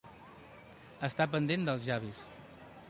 [1.09, 2.25] Estar pendent dels llavis.